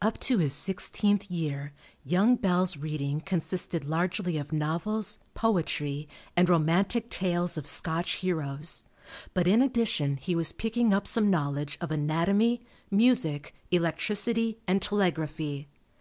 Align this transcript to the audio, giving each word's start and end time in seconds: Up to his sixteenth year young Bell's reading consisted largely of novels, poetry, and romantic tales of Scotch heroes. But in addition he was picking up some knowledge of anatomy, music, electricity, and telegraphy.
Up 0.00 0.20
to 0.20 0.38
his 0.38 0.52
sixteenth 0.52 1.28
year 1.28 1.72
young 2.04 2.36
Bell's 2.36 2.76
reading 2.76 3.20
consisted 3.20 3.84
largely 3.84 4.38
of 4.38 4.52
novels, 4.52 5.18
poetry, 5.34 6.06
and 6.36 6.48
romantic 6.48 7.10
tales 7.10 7.58
of 7.58 7.66
Scotch 7.66 8.12
heroes. 8.18 8.84
But 9.34 9.48
in 9.48 9.60
addition 9.60 10.18
he 10.18 10.36
was 10.36 10.52
picking 10.52 10.94
up 10.94 11.08
some 11.08 11.30
knowledge 11.30 11.78
of 11.80 11.90
anatomy, 11.90 12.62
music, 12.92 13.56
electricity, 13.72 14.60
and 14.68 14.80
telegraphy. 14.80 15.66